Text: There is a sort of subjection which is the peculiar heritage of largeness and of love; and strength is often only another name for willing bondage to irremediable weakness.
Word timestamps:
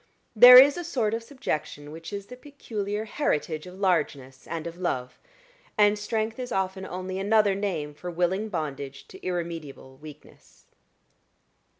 There 0.35 0.57
is 0.57 0.77
a 0.77 0.83
sort 0.83 1.13
of 1.13 1.21
subjection 1.21 1.91
which 1.91 2.11
is 2.11 2.25
the 2.25 2.35
peculiar 2.35 3.05
heritage 3.05 3.67
of 3.67 3.77
largeness 3.79 4.47
and 4.47 4.65
of 4.65 4.79
love; 4.79 5.19
and 5.77 5.95
strength 5.99 6.39
is 6.39 6.51
often 6.51 6.87
only 6.87 7.19
another 7.19 7.53
name 7.53 7.93
for 7.93 8.09
willing 8.09 8.49
bondage 8.49 9.07
to 9.09 9.23
irremediable 9.23 9.97
weakness. 9.97 10.65